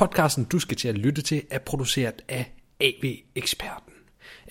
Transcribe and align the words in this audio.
Podcasten, 0.00 0.44
du 0.44 0.58
skal 0.58 0.76
til 0.76 0.88
at 0.88 0.98
lytte 0.98 1.22
til, 1.22 1.42
er 1.50 1.58
produceret 1.58 2.22
af 2.28 2.52
AV 2.80 3.14
Eksperten. 3.34 3.92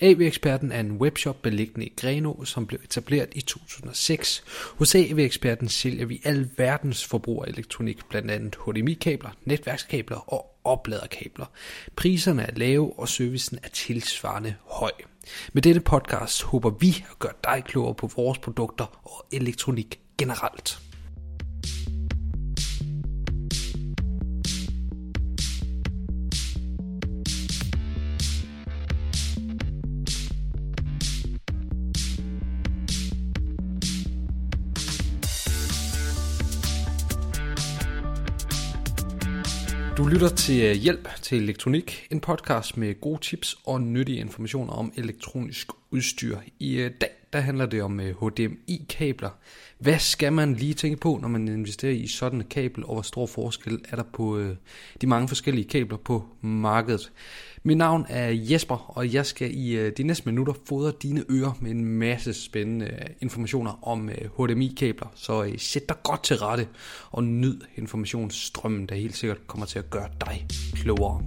AV 0.00 0.20
Eksperten 0.20 0.72
er 0.72 0.80
en 0.80 0.92
webshop 0.92 1.42
beliggende 1.42 1.86
i 1.86 1.92
Greno, 1.96 2.44
som 2.44 2.66
blev 2.66 2.80
etableret 2.84 3.28
i 3.32 3.40
2006. 3.40 4.44
Hos 4.78 4.94
AV 4.94 5.18
Eksperten 5.18 5.68
sælger 5.68 6.06
vi 6.06 6.20
al 6.24 6.50
verdens 6.56 7.04
forbrugerelektronik, 7.04 8.08
blandt 8.08 8.30
andet 8.30 8.56
HDMI-kabler, 8.66 9.30
netværkskabler 9.44 10.32
og 10.32 10.60
opladerkabler. 10.64 11.46
Priserne 11.96 12.42
er 12.42 12.54
lave, 12.56 12.98
og 12.98 13.08
servicen 13.08 13.58
er 13.62 13.68
tilsvarende 13.68 14.54
høj. 14.64 14.92
Med 15.52 15.62
dette 15.62 15.80
podcast 15.80 16.42
håber 16.42 16.70
vi 16.70 17.04
at 17.10 17.18
gøre 17.18 17.34
dig 17.44 17.62
klogere 17.64 17.94
på 17.94 18.10
vores 18.16 18.38
produkter 18.38 19.00
og 19.02 19.26
elektronik 19.32 20.00
generelt. 20.18 20.89
Du 40.00 40.06
lytter 40.06 40.28
til 40.28 40.64
øh, 40.64 40.72
Hjælp 40.72 41.08
til 41.22 41.42
Elektronik, 41.42 42.06
en 42.10 42.20
podcast 42.20 42.76
med 42.76 43.00
gode 43.00 43.20
tips 43.20 43.56
og 43.64 43.80
nyttige 43.80 44.18
informationer 44.18 44.72
om 44.72 44.92
elektronisk 44.96 45.68
udstyr. 45.90 46.38
I 46.58 46.76
øh, 46.76 46.90
dag 47.00 47.19
der 47.32 47.40
handler 47.40 47.66
det 47.66 47.82
om 47.82 48.00
øh, 48.00 48.14
HDMI-kabler. 48.20 49.30
Hvad 49.78 49.98
skal 49.98 50.32
man 50.32 50.54
lige 50.54 50.74
tænke 50.74 51.00
på, 51.00 51.18
når 51.22 51.28
man 51.28 51.48
investerer 51.48 51.92
i 51.92 52.06
sådan 52.06 52.40
et 52.40 52.48
kabel, 52.48 52.84
og 52.84 52.92
hvor 52.92 53.02
stor 53.02 53.26
forskel 53.26 53.78
er 53.88 53.96
der 53.96 54.02
på 54.12 54.38
øh, 54.38 54.56
de 55.00 55.06
mange 55.06 55.28
forskellige 55.28 55.68
kabler 55.68 55.96
på 55.96 56.24
markedet? 56.40 57.12
Mit 57.62 57.76
navn 57.76 58.06
er 58.08 58.28
Jesper, 58.28 58.98
og 58.98 59.14
jeg 59.14 59.26
skal 59.26 59.50
i 59.54 59.76
øh, 59.76 59.92
de 59.96 60.02
næste 60.02 60.26
minutter 60.26 60.52
fodre 60.68 60.92
dine 61.02 61.24
ører 61.30 61.58
med 61.60 61.70
en 61.70 61.84
masse 61.84 62.32
spændende 62.32 62.90
informationer 63.20 63.88
om 63.88 64.10
HDMI-kabler. 64.38 65.12
Så 65.14 65.52
sæt 65.58 65.88
dig 65.88 65.96
godt 66.02 66.24
til 66.24 66.36
rette 66.36 66.68
og 67.10 67.24
nyd 67.24 67.60
informationsstrømmen, 67.76 68.86
der 68.86 68.94
helt 68.94 69.16
sikkert 69.16 69.46
kommer 69.46 69.66
til 69.66 69.78
at 69.78 69.90
gøre 69.90 70.08
dig 70.20 70.46
klogere. 70.74 71.22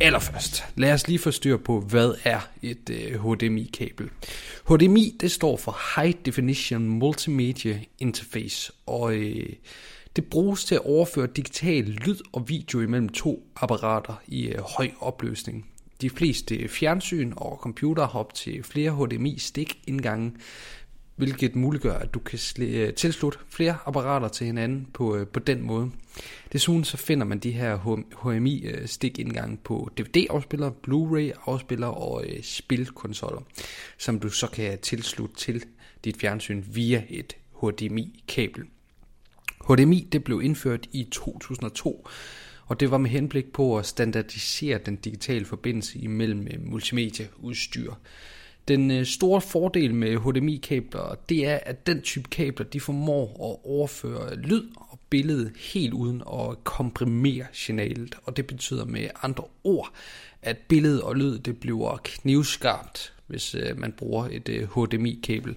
Allerførst, 0.00 0.64
lad 0.76 0.92
os 0.92 1.08
lige 1.08 1.18
få 1.18 1.30
styr 1.30 1.56
på, 1.56 1.80
hvad 1.80 2.14
er 2.24 2.40
et 2.62 2.90
øh, 2.90 3.24
HDMI-kabel. 3.24 4.10
HDMI, 4.68 5.16
det 5.20 5.30
står 5.30 5.56
for 5.56 5.78
High 5.96 6.14
Definition 6.24 6.88
Multimedia 6.88 7.80
Interface, 7.98 8.72
og 8.86 9.14
øh, 9.14 9.52
det 10.16 10.24
bruges 10.24 10.64
til 10.64 10.74
at 10.74 10.84
overføre 10.84 11.26
digital 11.26 11.84
lyd 11.84 12.16
og 12.32 12.48
video 12.48 12.80
imellem 12.80 13.08
to 13.08 13.46
apparater 13.56 14.22
i 14.26 14.46
øh, 14.46 14.60
høj 14.60 14.90
opløsning. 15.00 15.66
De 16.00 16.10
fleste 16.10 16.68
fjernsyn 16.68 17.32
og 17.36 17.58
computer 17.62 18.06
har 18.06 18.18
op 18.18 18.34
til 18.34 18.62
flere 18.62 18.90
HDMI-stik-indgange, 18.90 20.32
hvilket 21.18 21.56
muliggør, 21.56 21.94
at 21.94 22.14
du 22.14 22.18
kan 22.18 22.38
øh, 22.58 22.94
tilslutte 22.94 23.38
flere 23.48 23.76
apparater 23.86 24.28
til 24.28 24.46
hinanden 24.46 24.88
på, 24.92 25.16
øh, 25.16 25.26
på 25.26 25.40
den 25.40 25.62
måde. 25.62 25.90
Desuden 26.52 26.84
så 26.84 26.96
finder 26.96 27.26
man 27.26 27.38
de 27.38 27.52
her 27.52 27.76
HMI-stikindgange 28.22 29.52
øh, 29.52 29.58
på 29.64 29.90
DVD-afspillere, 29.98 30.72
Blu-ray-afspillere 30.72 31.94
og 31.94 32.24
spilkonsoller, 32.42 33.40
som 33.98 34.20
du 34.20 34.28
så 34.28 34.46
kan 34.46 34.78
tilslutte 34.78 35.36
til 35.36 35.64
dit 36.04 36.16
fjernsyn 36.16 36.64
via 36.66 37.02
et 37.08 37.36
HDMI-kabel. 37.62 38.64
HDMI 39.68 40.08
det 40.12 40.24
blev 40.24 40.42
indført 40.42 40.86
i 40.92 41.04
2002, 41.04 42.08
og 42.66 42.80
det 42.80 42.90
var 42.90 42.98
med 42.98 43.10
henblik 43.10 43.52
på 43.52 43.78
at 43.78 43.86
standardisere 43.86 44.78
den 44.86 44.96
digitale 44.96 45.44
forbindelse 45.44 45.98
imellem 45.98 46.48
multimedieudstyr. 46.60 47.92
Den 48.68 48.90
øh, 48.90 49.06
store 49.06 49.40
fordel 49.40 49.94
med 49.94 50.16
HDMI-kabler, 50.16 51.14
det 51.28 51.46
er, 51.46 51.58
at 51.66 51.86
den 51.86 52.02
type 52.02 52.28
kabler, 52.30 52.66
de 52.66 52.80
formår 52.80 53.24
at 53.24 53.70
overføre 53.70 54.36
lyd 54.36 54.64
og 54.76 54.98
billede 55.10 55.52
helt 55.56 55.92
uden 55.92 56.22
at 56.32 56.64
komprimere 56.64 57.46
signalet. 57.52 58.14
Og 58.24 58.36
det 58.36 58.46
betyder 58.46 58.84
med 58.84 59.08
andre 59.22 59.44
ord, 59.64 59.92
at 60.42 60.56
billede 60.68 61.04
og 61.04 61.16
lyd, 61.16 61.38
det 61.38 61.60
bliver 61.60 62.00
knivskarpt, 62.04 63.12
hvis 63.26 63.54
øh, 63.54 63.78
man 63.78 63.92
bruger 63.92 64.28
et 64.30 64.48
øh, 64.48 64.68
HDMI-kabel. 64.74 65.56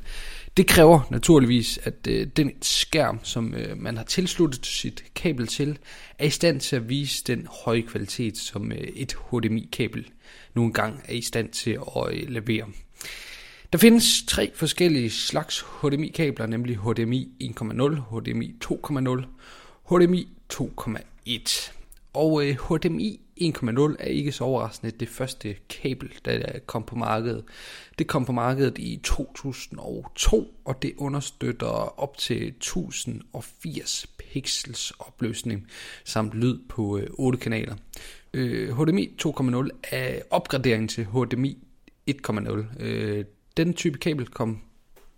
Det 0.58 0.68
kræver 0.68 1.00
naturligvis, 1.10 1.80
at 1.84 2.08
øh, 2.08 2.28
den 2.28 2.52
skærm, 2.62 3.20
som 3.24 3.54
øh, 3.54 3.78
man 3.78 3.98
har 3.98 4.04
tilsluttet 4.04 4.66
sit 4.66 5.04
kabel 5.16 5.48
til, 5.48 5.78
er 6.20 6.26
i 6.26 6.30
stand 6.30 6.60
til 6.60 6.76
at 6.76 6.90
vise 6.90 7.24
den 7.28 7.48
høje 7.66 7.82
kvalitet, 7.82 8.38
som 8.38 8.72
et 8.94 9.16
HDMI-kabel 9.32 10.08
nogle 10.54 10.74
gange 10.74 11.00
er 11.06 11.14
i 11.14 11.22
stand 11.22 11.50
til 11.50 11.78
at 11.98 12.30
levere. 12.30 12.66
Der 13.74 13.80
findes 13.80 14.24
tre 14.28 14.52
forskellige 14.56 15.10
slags 15.10 15.66
HDMI-kabler, 15.82 16.46
nemlig 16.46 16.78
HDMI 16.78 17.32
1.0, 17.44 18.20
HDMI 18.20 18.56
2.0, 18.66 19.26
HDMI 19.90 20.28
2.1. 20.54 21.72
Og 22.14 22.46
øh, 22.46 22.58
HDMI 22.70 23.20
1.0 23.42 23.96
er 24.00 24.06
ikke 24.06 24.32
så 24.32 24.44
overraskende 24.44 24.92
det 25.00 25.10
første 25.10 25.56
kabel, 25.70 26.12
der 26.26 26.36
øh, 26.36 26.62
kom 26.66 26.84
på 26.84 26.96
markedet. 26.96 27.44
Det 28.00 28.08
kom 28.08 28.26
på 28.26 28.32
markedet 28.32 28.78
i 28.78 29.00
2002, 29.04 30.54
og 30.66 30.82
det 30.82 30.94
understøtter 30.98 32.00
op 32.00 32.18
til 32.18 32.48
1080 32.48 34.08
pixels 34.18 34.94
opløsning 35.00 35.68
samt 36.06 36.34
lyd 36.34 36.60
på 36.70 36.98
øh, 36.98 37.08
8 37.10 37.40
kanaler. 37.40 37.76
Øh, 38.34 38.78
HDMI 38.78 39.10
2.0 39.26 39.70
er 39.92 40.22
opgraderingen 40.30 40.88
til 40.88 41.06
HDMI 41.06 41.58
1.0. 42.10 42.84
Øh, 42.84 43.26
den 43.58 43.74
type 43.74 43.98
kabel 43.98 44.28
kom 44.28 44.62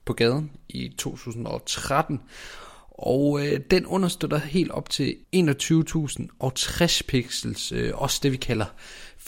på 0.05 0.13
gaden 0.13 0.51
i 0.69 0.95
2013, 0.97 2.21
og 2.89 3.47
øh, 3.47 3.59
den 3.71 3.85
understøtter 3.85 4.37
helt 4.37 4.71
op 4.71 4.89
til 4.89 5.15
21.060 5.35 7.01
pixels, 7.07 7.71
øh, 7.71 7.91
også 7.93 8.19
det 8.23 8.31
vi 8.31 8.37
kalder 8.37 8.65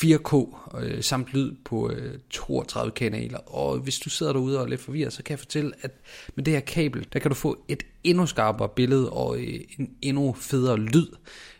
4K, 0.03 0.57
øh, 0.79 1.03
samt 1.03 1.27
lyd 1.33 1.55
på 1.65 1.89
øh, 1.89 2.19
32 2.29 2.91
kanaler. 2.91 3.37
Og 3.37 3.77
hvis 3.77 3.99
du 3.99 4.09
sidder 4.09 4.33
derude 4.33 4.57
og 4.57 4.63
er 4.63 4.69
lidt 4.69 4.81
forvirret, 4.81 5.13
så 5.13 5.23
kan 5.23 5.31
jeg 5.31 5.39
fortælle, 5.39 5.71
at 5.81 5.91
med 6.35 6.43
det 6.43 6.53
her 6.53 6.59
kabel, 6.59 7.07
der 7.13 7.19
kan 7.19 7.31
du 7.31 7.35
få 7.35 7.65
et 7.67 7.83
endnu 8.03 8.25
skarpere 8.25 8.69
billede 8.69 9.09
og 9.09 9.37
øh, 9.39 9.59
en 9.79 9.89
endnu 10.01 10.33
federe 10.33 10.77
lyd 10.77 11.07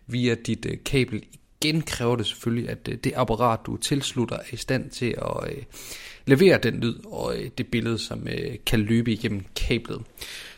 via 0.07 0.35
dit 0.35 0.65
øh, 0.65 0.77
kabel. 0.85 1.25
Igen 1.61 1.81
kræver 1.81 2.15
det 2.15 2.25
selvfølgelig, 2.25 2.69
at 2.69 2.87
øh, 2.91 2.97
det 2.97 3.13
apparat, 3.15 3.59
du 3.65 3.77
tilslutter, 3.77 4.35
er 4.35 4.53
i 4.53 4.57
stand 4.57 4.89
til 4.89 5.15
at... 5.17 5.49
Øh, 5.49 5.63
levere 6.25 6.57
den 6.57 6.79
lyd 6.79 6.95
og 7.05 7.37
øh, 7.37 7.49
det 7.57 7.67
billede, 7.67 7.97
som 7.97 8.27
øh, 8.27 8.55
kan 8.65 8.79
løbe 8.79 9.11
igennem 9.11 9.45
kablet. 9.55 10.01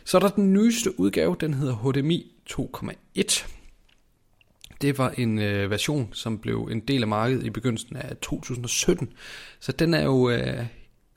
Så 0.04 0.18
er 0.18 0.20
der 0.20 0.30
den 0.30 0.54
nyeste 0.54 1.00
udgave, 1.00 1.36
den 1.40 1.54
hedder 1.54 1.76
HDMI 1.76 2.32
2.1. 2.50 3.48
Det 4.82 4.98
var 4.98 5.10
en 5.10 5.40
øh, 5.40 5.72
version, 5.72 6.10
som 6.14 6.38
blev 6.38 6.70
en 6.72 6.80
del 6.80 7.02
af 7.02 7.08
markedet 7.08 7.46
i 7.46 7.50
begyndelsen 7.50 7.96
af 7.96 8.18
2017. 8.18 9.10
Så 9.60 9.72
den 9.72 9.94
er 9.94 10.04
jo 10.04 10.30
øh, 10.30 10.66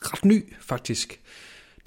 ret 0.01 0.25
ny 0.25 0.55
faktisk. 0.61 1.21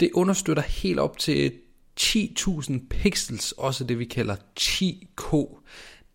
Det 0.00 0.10
understøtter 0.14 0.62
helt 0.62 0.98
op 0.98 1.18
til 1.18 1.52
10.000 2.00 2.88
pixels, 2.90 3.52
også 3.52 3.84
det 3.84 3.98
vi 3.98 4.04
kalder 4.04 4.36
10K 4.60 5.60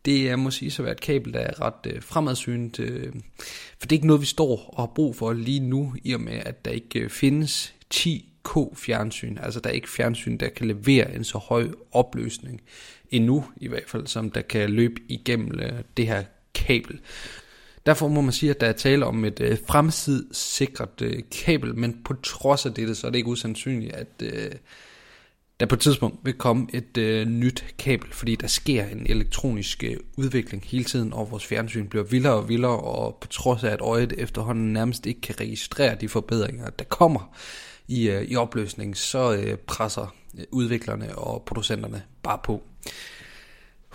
det 0.05 0.29
er 0.29 0.35
må 0.35 0.51
sige 0.51 0.71
så 0.71 0.83
være 0.83 0.91
et 0.91 1.01
kabel, 1.01 1.33
der 1.33 1.39
er 1.39 1.61
ret 1.61 1.93
øh, 1.93 2.01
fremadsynet, 2.01 2.79
øh, 2.79 3.13
for 3.79 3.87
det 3.87 3.91
er 3.91 3.97
ikke 3.97 4.07
noget, 4.07 4.21
vi 4.21 4.25
står 4.25 4.73
og 4.73 4.81
har 4.81 4.91
brug 4.95 5.15
for 5.15 5.33
lige 5.33 5.59
nu, 5.59 5.95
i 6.03 6.13
og 6.13 6.21
med, 6.21 6.41
at 6.45 6.65
der 6.65 6.71
ikke 6.71 6.99
øh, 6.99 7.09
findes 7.09 7.73
10K 7.93 8.75
fjernsyn, 8.75 9.37
altså 9.37 9.59
der 9.59 9.69
er 9.69 9.73
ikke 9.73 9.89
fjernsyn, 9.89 10.37
der 10.37 10.49
kan 10.49 10.67
levere 10.67 11.15
en 11.15 11.23
så 11.23 11.37
høj 11.37 11.67
opløsning, 11.91 12.61
endnu 13.11 13.45
i 13.57 13.67
hvert 13.67 13.89
fald, 13.89 14.07
som 14.07 14.31
der 14.31 14.41
kan 14.41 14.69
løbe 14.69 15.01
igennem 15.09 15.59
øh, 15.59 15.73
det 15.97 16.07
her 16.07 16.23
kabel. 16.53 16.99
Derfor 17.85 18.07
må 18.07 18.21
man 18.21 18.31
sige, 18.31 18.49
at 18.49 18.61
der 18.61 18.67
er 18.67 18.71
tale 18.71 19.05
om 19.05 19.25
et 19.25 19.39
øh, 19.39 19.57
fremtidssikret 19.67 21.01
øh, 21.01 21.23
kabel, 21.45 21.75
men 21.75 22.01
på 22.05 22.13
trods 22.13 22.65
af 22.65 22.73
dette, 22.73 22.95
så 22.95 23.07
er 23.07 23.11
det 23.11 23.17
ikke 23.17 23.29
usandsynligt, 23.29 23.93
at 23.93 24.07
øh, 24.21 24.51
der 25.59 25.65
på 25.65 25.75
et 25.75 25.81
tidspunkt 25.81 26.19
vil 26.23 26.33
komme 26.33 26.67
et 26.73 26.97
øh, 26.97 27.27
nyt 27.27 27.65
kabel, 27.77 28.13
fordi 28.13 28.35
der 28.35 28.47
sker 28.47 28.85
en 28.85 29.05
elektronisk 29.09 29.83
øh, 29.83 29.97
udvikling 30.17 30.63
hele 30.65 30.83
tiden, 30.83 31.13
og 31.13 31.31
vores 31.31 31.45
fjernsyn 31.45 31.87
bliver 31.87 32.03
vildere 32.03 32.33
og 32.33 32.49
vildere, 32.49 32.79
og 32.79 33.17
på 33.21 33.27
trods 33.27 33.63
af 33.63 33.71
at 33.71 33.81
øjet 33.81 34.13
efterhånden 34.17 34.73
nærmest 34.73 35.05
ikke 35.05 35.21
kan 35.21 35.39
registrere 35.39 35.95
de 35.95 36.09
forbedringer, 36.09 36.69
der 36.69 36.85
kommer 36.85 37.37
i, 37.87 38.09
øh, 38.09 38.23
i 38.23 38.35
opløsning, 38.35 38.97
så 38.97 39.35
øh, 39.35 39.57
presser 39.57 40.15
øh, 40.37 40.45
udviklerne 40.51 41.17
og 41.17 41.43
producenterne 41.45 42.03
bare 42.23 42.39
på. 42.43 42.63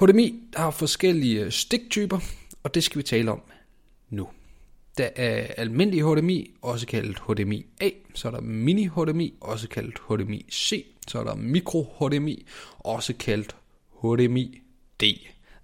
HDMI 0.01 0.35
har 0.57 0.71
forskellige 0.71 1.41
øh, 1.41 1.53
stiktyper, 1.53 2.19
og 2.63 2.75
det 2.75 2.85
skal 2.85 2.99
vi 2.99 3.03
tale 3.03 3.33
om 3.33 3.41
nu. 4.11 4.29
Der 4.99 5.09
er 5.17 5.47
almindelig 5.57 6.03
HDMI, 6.03 6.51
også 6.63 6.87
kaldet 6.87 7.19
HDMI 7.29 7.67
A. 7.81 7.91
Så 8.15 8.29
er 8.29 8.33
der 8.33 8.41
mini 8.41 8.87
HDMI, 8.87 9.35
også 9.41 9.69
kaldet 9.69 9.95
HDMI 10.09 10.47
C. 10.53 10.87
Så 11.09 11.19
er 11.21 11.25
der 11.25 11.35
mikro 11.35 11.83
HDMI, 12.01 12.47
også 12.79 13.15
kaldt 13.15 13.57
HDMI 14.03 14.61
D. 15.01 15.05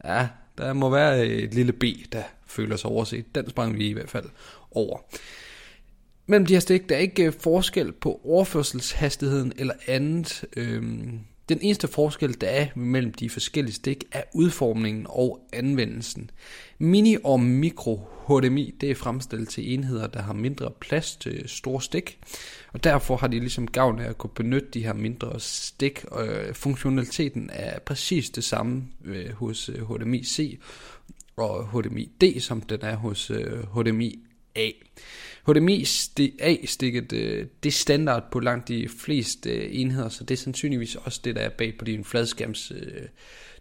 Ja, 0.04 0.28
der 0.58 0.72
må 0.72 0.90
være 0.90 1.26
et 1.26 1.54
lille 1.54 1.72
B, 1.72 1.84
der 2.12 2.22
føler 2.46 2.76
sig 2.76 2.90
overset. 2.90 3.34
Den 3.34 3.50
sprang 3.50 3.78
vi 3.78 3.88
i 3.88 3.92
hvert 3.92 4.08
fald 4.08 4.28
over. 4.70 4.98
Mellem 6.26 6.46
de 6.46 6.52
her 6.52 6.60
stik, 6.60 6.88
der 6.88 6.94
er 6.94 7.00
ikke 7.00 7.24
øh, 7.24 7.32
forskel 7.32 7.92
på 7.92 8.20
overførselshastigheden 8.24 9.52
eller 9.58 9.74
andet. 9.86 10.44
Øhm, 10.56 11.20
den 11.50 11.58
eneste 11.62 11.88
forskel, 11.88 12.40
der 12.40 12.46
er 12.46 12.66
mellem 12.74 13.12
de 13.12 13.30
forskellige 13.30 13.74
stik, 13.74 14.04
er 14.12 14.22
udformningen 14.34 15.06
og 15.08 15.40
anvendelsen. 15.52 16.30
Mini 16.78 17.16
og 17.24 17.40
mikro 17.40 18.00
HDMI, 18.28 18.74
det 18.80 18.90
er 18.90 18.94
fremstillet 18.94 19.48
til 19.48 19.74
enheder, 19.74 20.06
der 20.06 20.22
har 20.22 20.32
mindre 20.32 20.70
plads 20.80 21.16
til 21.16 21.48
store 21.48 21.82
stik, 21.82 22.18
og 22.72 22.84
derfor 22.84 23.16
har 23.16 23.26
de 23.28 23.40
ligesom 23.40 23.66
gavn 23.66 23.98
af 23.98 24.08
at 24.08 24.18
kunne 24.18 24.30
benytte 24.34 24.68
de 24.74 24.82
her 24.82 24.92
mindre 24.92 25.40
stik, 25.40 26.04
og 26.04 26.26
øh, 26.26 26.54
funktionaliteten 26.54 27.50
er 27.52 27.78
præcis 27.78 28.30
det 28.30 28.44
samme 28.44 28.82
øh, 29.04 29.32
hos 29.32 29.68
øh, 29.68 29.90
HDMI 29.90 30.24
C 30.24 30.58
og 31.36 31.68
HDMI 31.68 32.10
D, 32.20 32.40
som 32.40 32.60
den 32.60 32.80
er 32.82 32.96
hos 32.96 33.32
HDMI 33.74 34.18
A. 34.54 34.70
HDMI 35.46 35.84
A-stikket, 36.38 37.12
øh, 37.12 37.46
det 37.62 37.68
er 37.68 37.72
standard 37.72 38.30
på 38.32 38.40
langt 38.40 38.68
de 38.68 38.88
fleste 38.88 39.50
øh, 39.50 39.68
enheder, 39.72 40.08
så 40.08 40.24
det 40.24 40.34
er 40.34 40.38
sandsynligvis 40.38 40.96
også 40.96 41.20
det, 41.24 41.36
der 41.36 41.42
er 41.42 41.48
bag 41.48 41.78
på 41.78 41.84
din 41.84 42.04
fladskærms 42.04 42.72
øh, 42.74 43.02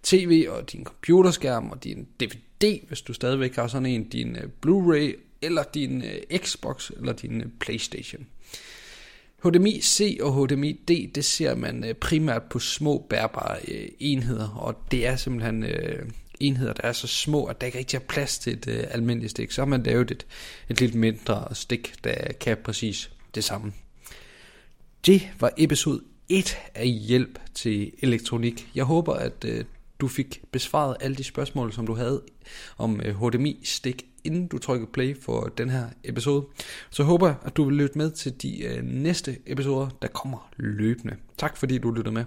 tv 0.03 0.45
og 0.49 0.71
din 0.71 0.83
computerskærm 0.83 1.69
og 1.69 1.83
din 1.83 2.07
DVD, 2.19 2.87
hvis 2.87 3.01
du 3.01 3.13
stadigvæk 3.13 3.55
har 3.55 3.67
sådan 3.67 3.85
en, 3.85 4.09
din 4.09 4.37
Blu-ray 4.65 5.13
eller 5.41 5.63
din 5.63 6.03
Xbox 6.37 6.89
eller 6.89 7.13
din 7.13 7.43
Playstation. 7.59 8.27
HDMI 9.43 9.81
C 9.81 10.17
og 10.21 10.33
HDMI 10.33 10.71
D, 10.71 11.15
det 11.15 11.25
ser 11.25 11.55
man 11.55 11.95
primært 12.01 12.43
på 12.43 12.59
små 12.59 13.05
bærbare 13.09 13.57
enheder, 13.99 14.47
og 14.47 14.75
det 14.91 15.07
er 15.07 15.15
simpelthen 15.15 15.65
enheder, 16.39 16.73
der 16.73 16.83
er 16.83 16.93
så 16.93 17.07
små, 17.07 17.45
at 17.45 17.61
der 17.61 17.67
ikke 17.67 17.77
rigtig 17.77 17.97
er 17.97 18.01
plads 18.01 18.39
til 18.39 18.53
et 18.53 18.67
øh, 18.67 18.83
almindeligt 18.89 19.31
stik, 19.31 19.51
så 19.51 19.61
har 19.61 19.65
man 19.65 19.83
lavet 19.83 20.11
et, 20.11 20.25
et 20.69 20.81
lidt 20.81 20.95
mindre 20.95 21.47
stik, 21.55 21.93
der 22.03 22.33
kan 22.39 22.57
præcis 22.63 23.11
det 23.35 23.43
samme. 23.43 23.73
Det 25.05 25.29
var 25.39 25.51
episode 25.57 26.01
1 26.29 26.57
af 26.75 26.87
hjælp 26.87 27.39
til 27.55 27.91
elektronik. 28.01 28.67
Jeg 28.75 28.83
håber, 28.83 29.13
at 29.13 29.45
øh, 29.45 29.65
du 29.99 30.07
fik 30.07 30.41
besvaret 30.51 30.95
alle 30.99 31.17
de 31.17 31.23
spørgsmål, 31.23 31.73
som 31.73 31.87
du 31.87 31.93
havde 31.93 32.21
om 32.77 33.01
øh, 33.01 33.15
HDMI-stik, 33.15 34.05
inden 34.23 34.47
du 34.47 34.57
trykkede 34.57 34.91
play 34.93 35.21
for 35.21 35.51
den 35.57 35.69
her 35.69 35.85
episode. 36.03 36.45
Så 36.89 37.03
håber 37.03 37.27
jeg, 37.27 37.35
at 37.45 37.57
du 37.57 37.63
vil 37.63 37.75
lytte 37.75 37.97
med 37.97 38.11
til 38.11 38.41
de 38.41 38.63
øh, 38.63 38.83
næste 38.83 39.37
episoder, 39.45 39.89
der 40.01 40.07
kommer 40.07 40.49
løbende. 40.57 41.15
Tak 41.37 41.57
fordi 41.57 41.77
du 41.77 41.91
lyttede 41.91 42.13
med. 42.13 42.25